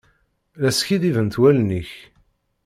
La 0.61 0.71
skiddibent 0.77 1.35
wallen-ik. 1.39 1.91